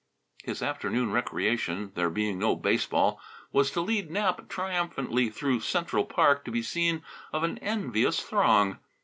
His 0.43 0.63
afternoon 0.63 1.11
recreation, 1.11 1.91
there 1.93 2.09
being 2.09 2.39
no 2.39 2.55
baseball, 2.55 3.21
was 3.51 3.69
to 3.69 3.81
lead 3.81 4.09
Nap 4.09 4.49
triumphantly 4.49 5.29
through 5.29 5.59
Central 5.59 6.05
Park 6.05 6.43
to 6.45 6.51
be 6.51 6.63
seen 6.63 7.03
of 7.31 7.43
an 7.43 7.59
envious 7.59 8.19
throng. 8.19 8.79